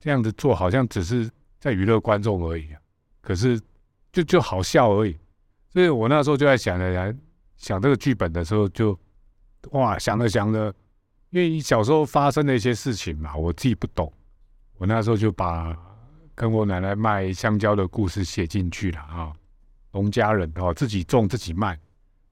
[0.00, 2.80] 这样子做好像只是在娱乐观众而已啊，
[3.20, 3.60] 可是
[4.10, 5.14] 就就好笑而已。
[5.70, 7.14] 所以我那时候就在想着
[7.56, 8.98] 想这个剧本的时候就，
[9.72, 10.74] 哇，想着想着，
[11.30, 14.10] 因为小时候发生的一些事情嘛，我自己不懂，
[14.78, 15.76] 我那时候就把。
[16.38, 19.32] 跟我奶奶卖香蕉的故事写进去了啊，
[19.90, 21.76] 农家人哦，自己种自己卖，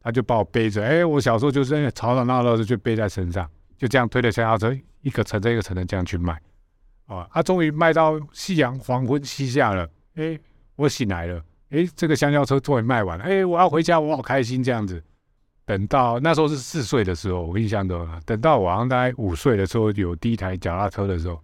[0.00, 6.40] 他就把我背着，哎，我小时候就是吵吵闹闹的就背在身上，就这样推着香蕉车一个城镇一个城镇这样去卖，
[7.06, 10.38] 啊，他终于卖到夕阳黄昏西下了，哎，
[10.76, 15.02] 我醒来了，哎，这个香蕉车终于卖完了，哎，我要回家，我好开心这样子。
[15.64, 21.40] 等到那时候是四岁的时候，我印象中，等到我好像大概五岁的时候有第一台脚踏车的时候，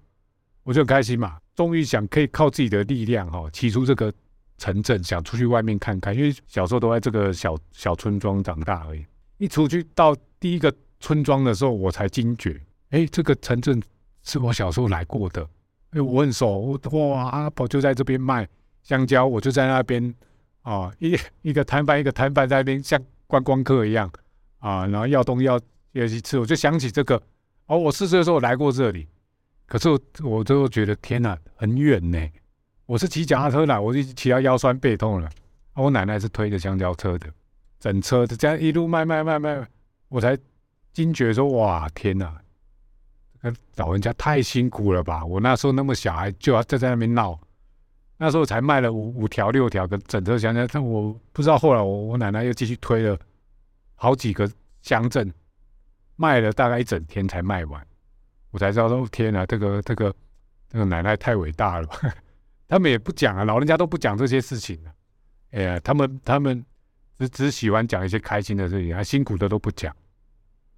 [0.62, 1.38] 我就很开心嘛。
[1.54, 4.12] 终于想可以靠自己的力量哈，骑出这个
[4.58, 6.16] 城镇，想出去外面看看。
[6.16, 9.04] 因为小时候都在这个小小村庄长大而已。
[9.38, 12.60] 一出去到第一个村庄的时候，我才惊觉，
[12.90, 13.82] 哎，这个城镇
[14.22, 15.46] 是我小时候来过的。
[15.90, 18.48] 哎，我很熟，哇，阿婆就在这边卖
[18.82, 20.14] 香蕉，我就在那边
[20.62, 24.10] 啊，一一个摊贩一个摊贩在那边像观光客一样
[24.58, 25.60] 啊，然后要东要
[25.92, 27.20] 要西吃，我就想起这个。
[27.66, 29.06] 哦，我四岁的时候来过这里，
[29.72, 32.18] 可是我我就觉得天哪，很远呢。
[32.84, 35.30] 我是骑脚踏车啦，我就骑到腰酸背痛了。
[35.72, 37.26] 我奶奶是推着香蕉车的，
[37.80, 39.66] 整车的这样一路卖卖卖卖，
[40.10, 40.36] 我才
[40.92, 42.38] 惊觉说：哇，天哪！
[43.76, 45.24] 老人家太辛苦了吧？
[45.24, 47.40] 我那时候那么小还就要在在那边闹，
[48.18, 53.18] 那时候才卖了五五条六条的整车香蕉，但我不知道后来我我奶奶又继续推了
[53.94, 54.46] 好几个
[54.82, 55.32] 乡镇，
[56.16, 57.82] 卖了大概一整天才卖完，
[58.52, 60.14] 我才知道说天哪，这个这个
[60.68, 61.88] 这个奶奶太伟大了。
[62.68, 64.92] 他们也不讲啊，老人家都不讲这些事情了。
[65.50, 66.64] 哎呀，他们他们
[67.18, 69.92] 只只喜欢讲一些开心的事情，啊，辛苦的都不讲。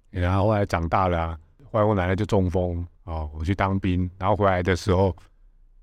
[0.09, 1.37] 然后后来长大了。
[1.71, 5.13] 后来我奶奶就中风哦，我去当兵，然后回来的时候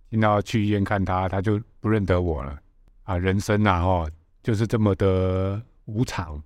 [0.09, 2.59] 听到去医院看她，她就不认得我了
[3.02, 3.18] 啊！
[3.18, 4.11] 人生啊，哦，
[4.42, 6.42] 就是这么的无常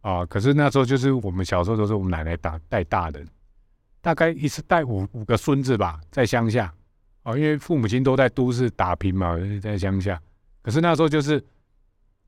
[0.00, 0.26] 啊！
[0.26, 3.24] 可是那时候就是我们小时候都是我们奶奶打带大的，
[4.02, 6.70] 大概一次带五五个孙子吧，在乡下
[7.22, 10.20] 啊，因为父母亲都在都市打拼嘛，在乡下。
[10.60, 11.42] 可是那时候就是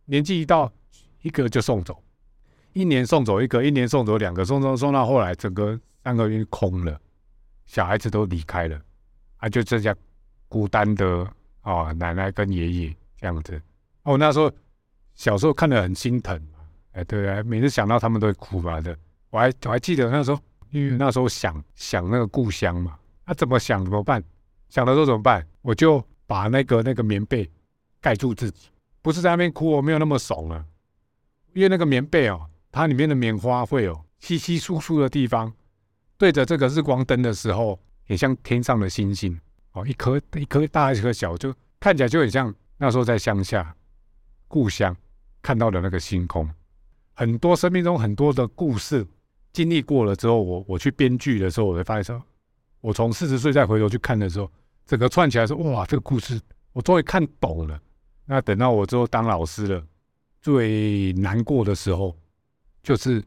[0.06, 0.72] 年纪一到，
[1.20, 2.02] 一个就送走，
[2.72, 5.78] 一年送走一个，一年送走两个，送送送到后来整个。
[6.04, 7.00] 三个月空了，
[7.64, 8.78] 小孩子都离开了，
[9.38, 9.96] 啊，就剩下
[10.50, 11.26] 孤单的
[11.62, 13.58] 啊，奶奶跟爷爷这样子。
[14.02, 14.52] 哦，那时候
[15.14, 16.38] 小时候看得很心疼，
[16.92, 18.94] 哎，对啊，每次想到他们都会哭嘛的。
[19.30, 20.38] 我还我还记得那时候，
[20.74, 24.20] 因为那时候想想那个故乡嘛，那怎么想怎么办？
[24.68, 25.46] 想的时候怎么办？
[25.62, 27.48] 我就把那个那个棉被
[28.00, 30.64] 盖住自己，不是在那边哭，我没有那么怂啊，
[31.52, 35.52] 因为那个棉被哦，它里面的棉花会有稀稀疏疏的地方。
[36.18, 39.40] 对着这个日光灯的时候，也像天上的星星
[39.74, 43.76] 哦，一颗一颗大，一颗小，就看起来就很像那时候在乡下
[44.48, 44.96] 故乡
[45.40, 46.50] 看到的那个星空。
[47.14, 49.06] 很多生命中很多的故事
[49.54, 52.22] 经历过了之后，我我去编剧的时候，我会发现说，
[52.82, 54.52] 我从四十岁再回头去看的时候，
[54.84, 56.38] 整个串起来说，哇，这个故事
[56.74, 57.80] 我终于看懂了。
[58.26, 59.86] 那等到我之后当老师了，
[60.42, 62.14] 最难过的时候
[62.82, 63.24] 就是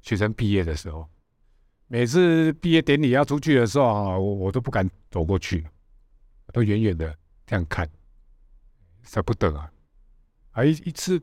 [0.00, 1.06] 学生毕业的时候。
[1.88, 5.64] 每次毕业典礼要出去的时候啊，我我都不敢走过去，
[6.52, 7.88] 都远远的这样看，
[9.04, 9.70] 舍不得啊！
[10.50, 11.20] 还一一次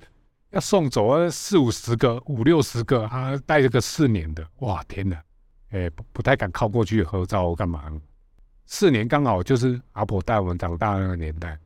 [0.54, 5.20] 要送走啊四五十个、五六十个啊，带着个四年的，哇天哪！
[5.72, 7.92] 哎，不不太敢靠过去合照干嘛？
[8.68, 11.58] 四年刚好就是阿婆带我们长大那个年代，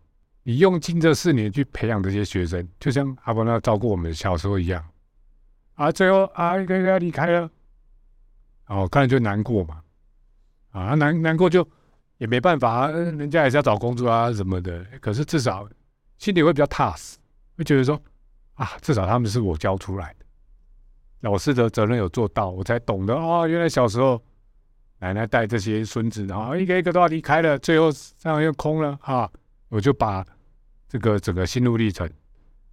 [0.43, 4.81] 你用尽这四年去培养这些学生，就像阿婆那照顾我们小时候一样，
[5.75, 7.49] 啊，最后啊一个个离开了。
[8.67, 9.81] 哦，看着就难过嘛，
[10.71, 11.67] 啊，难难过就
[12.19, 14.85] 也没办法，人家也是要找工作啊什么的。
[15.01, 15.67] 可是至少
[16.17, 17.17] 心里会比较踏实，
[17.57, 18.01] 会觉得说
[18.57, 20.25] 啊，至少他们是我教出来的，
[21.21, 24.21] 老师的责任有做到，我才懂得哦，原来小时候
[24.99, 27.89] 奶奶带这些孙子，然后一个一个都要离开了，最后
[28.19, 29.27] 这样又空了啊，
[29.69, 30.25] 我就把
[30.89, 32.07] 这个整个心路历程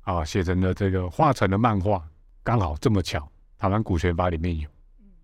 [0.01, 2.03] 啊写成了这个画成了漫画，
[2.43, 4.69] 刚好这么巧，台湾股权法里面有，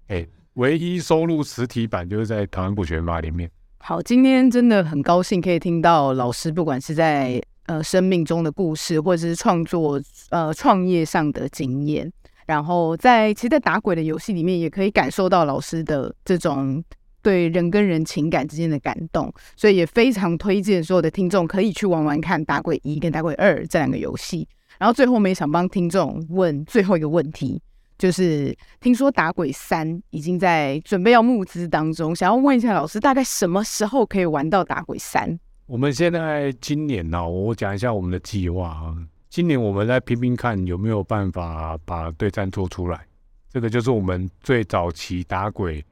[0.07, 0.27] 哎。
[0.55, 3.49] 唯一收录实体版就是在《台湾股权法》里面。
[3.79, 12.13] 好，今天真的很高兴可以听到老师，不管是在呃生命中的故事，或者是创作呃创业上的经验，
[12.47, 16.83] 然后在其实，在打鬼的游戏里面，也可以感受到老师的这种
[17.23, 24.49] 对人跟人情感之间的感动，所以也非常推荐所有的听众可以去玩玩看《打鬼一》跟《打鬼二》这两个游戏。
[24.81, 27.63] 然后最后，我们也想帮听众问最后一个问题。
[27.97, 35.39] 就是听说打鬼三已经在准备要募资当中，想要问一下老师，大概什么时候可以玩到打鬼三？
[35.71, 38.97] 我们现在今年呢，我讲一下我们的计划啊。
[39.29, 43.07] 今年我们在拼拼看有没有办法把对战做出来。
[43.49, 45.85] 这个就是我们最早期打鬼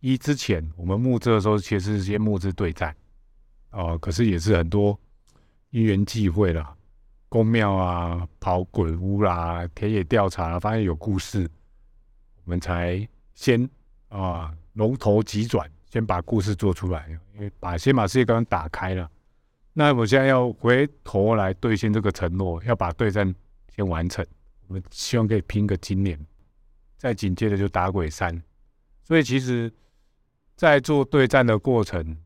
[0.00, 2.94] 一之前，我们募资的时候其实是先募资对战
[3.70, 5.00] 哦，可是也是很多
[5.70, 6.76] 因缘际会啦。
[7.30, 11.48] 公庙啊，跑鬼屋啦，田野调查，发现有故事，
[12.44, 13.66] 我们才先
[14.10, 19.10] 啊龙头急转，先把故事做出来，因为把先把世界观打开了。
[19.74, 23.34] 那我现在要回头来兑现这个承诺，要把对战
[23.74, 24.24] 先完成。
[24.68, 26.18] 我们希望可以拼个今年，
[26.98, 28.42] 再紧接着就打鬼三。
[29.02, 29.72] 所以其实，
[30.56, 32.16] 在做对战的过程，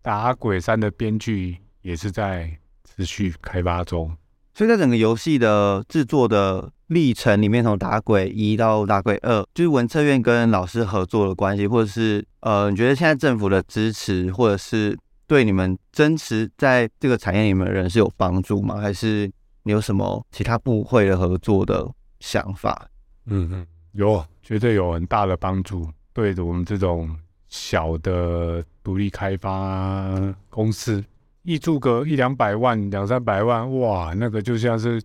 [0.00, 4.16] 打鬼三的编剧也是在持续开发中。
[4.54, 14.98] 所以在整个游戏的制作的历程里面，从打鬼一到打鬼二，就是文策院跟老师合作的关系，或者是呃，你觉得现在政府的支持，或者是
[15.32, 18.76] 对你们真实在这个产业里面的人是有帮助吗？
[18.76, 22.86] 还是你有什么其他部会的合作的想法？
[23.24, 25.88] 嗯嗯，有，绝对有很大的帮助。
[26.12, 27.18] 对着我们这种
[27.48, 30.06] 小的独立开发
[30.50, 31.02] 公司，
[31.44, 35.02] 一注个一两百万、两三百万，哇，那个就像是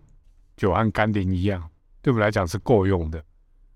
[0.57, 1.63] 久旱甘霖一样，
[2.01, 3.23] 对我们来讲是够用的。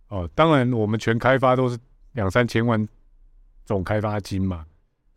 [0.09, 1.79] 哦，当然我们全开发都是
[2.11, 2.85] 两三千万
[3.63, 4.65] 总开发金嘛，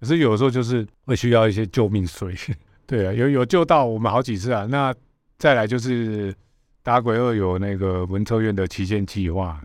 [0.00, 2.34] 可是有时候就是会需要一些救命水。
[2.86, 4.66] 对啊，有有救到我们好几次啊。
[4.66, 4.94] 那
[5.38, 6.34] 再来就是
[6.82, 9.60] 打鬼二有那个文策院的旗舰计划。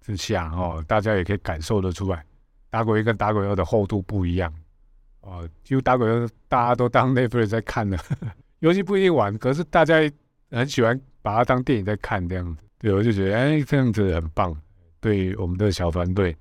[0.00, 2.24] 之下哦，大家也可以感受得出来，
[2.70, 4.50] 打鬼一跟打鬼二的厚度不一样
[5.20, 5.46] 哦。
[5.62, 7.98] 几乎打鬼二大家都当内附在看的，
[8.60, 9.96] 游戏不一定玩，可是大家
[10.50, 12.62] 很喜欢把它当电影在看这样子。
[12.78, 14.56] 对，我就觉得哎，这样子很棒。
[14.98, 16.34] 对我们的小团队，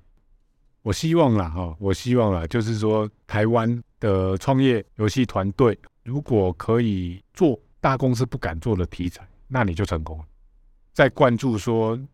[0.88, 10.26] 我希望啦哈，我希望啦，就是说台湾的创业游戏团队，如果可以做大公司不敢做的题材，那你就成功了。
[10.94, 12.08] 再灌注说你。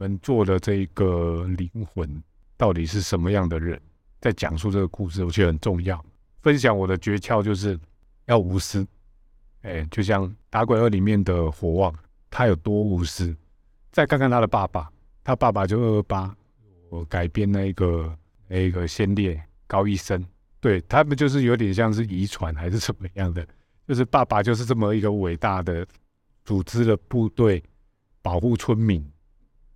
[0.00, 2.22] 们做的这一个灵魂
[2.56, 3.80] 到底是什么样的人，
[4.20, 6.00] 在讲述这个故事，我觉得很重要。
[6.40, 7.76] 分享我的诀窍就是
[8.26, 8.86] 要无私，
[9.62, 11.92] 哎，就像《打鬼二》里面的火旺，
[12.30, 13.36] 他有多无私。
[13.90, 14.88] 再看看他的爸爸，
[15.24, 16.32] 他爸爸就二二八，
[16.90, 18.16] 我改编那一个
[18.48, 20.24] 那个先烈高一生，
[20.58, 23.46] 对他们就是有点像是遗传还是怎么样的，
[23.86, 25.86] 就是爸爸就是这么一个伟大的
[26.44, 27.62] 组织的部队，
[28.22, 29.06] 保护村民。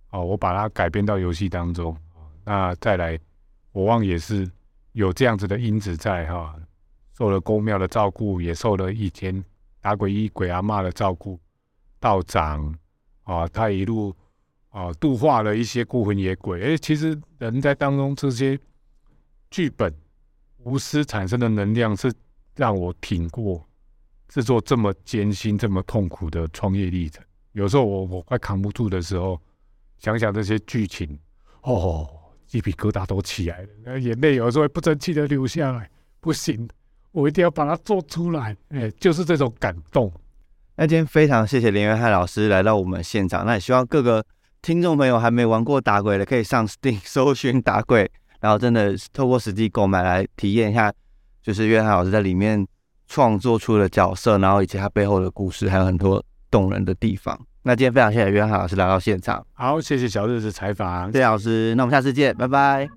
[0.09, 1.95] 哦，我把它改编到游戏当中。
[2.43, 3.17] 那再来，
[3.71, 4.47] 我望也是
[4.91, 6.55] 有这样子的因子在哈，
[7.17, 9.43] 受了公庙的照顾，也受了以前
[9.81, 11.39] 打鬼一鬼阿妈的照顾，
[11.99, 12.71] 道长
[13.23, 14.15] 啊，他一路
[14.73, 16.61] 啊度化了一些孤魂野鬼。
[16.61, 18.59] 哎，其实人在当中这些
[19.49, 19.93] 剧本
[20.63, 22.11] 无私产生的能量，是
[22.57, 23.65] 让我挺过
[24.27, 27.23] 制作这么艰辛、这么痛苦的创业历程。
[27.53, 29.39] 有时候我我快扛不住的时候。
[29.99, 31.17] 想想这些剧情，
[31.61, 32.05] 哦，
[32.45, 35.89] 鸡皮疙瘩都起来了，那眼泪有时候会不争气的流下来。
[36.19, 36.67] 不行，
[37.13, 38.53] 我一定要把它做出来。
[38.67, 40.11] 哎，就是这种感动。
[40.75, 43.45] 那今天非常谢谢林元汉老师来到我们现场。
[43.45, 44.21] 那也希望各个
[44.63, 48.09] 听众朋友还没玩过打鬼的，可以上 Steam 搜寻打鬼，
[48.39, 50.91] 然后真的透过实际购买来体验一下，
[51.41, 52.65] 就是约翰老师在里面
[53.05, 57.37] 创作出的角色，然后以及他背后的故事，还有很多动人的地方。
[57.63, 62.87] 那今天非常谢谢约翰老师来到现场，好，谢谢小日子采访，谢谢老师，那我们下次见，拜拜。